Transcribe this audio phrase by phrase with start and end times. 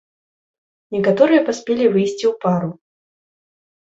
[0.95, 2.71] Некаторыя паспелі выйсці ў пару.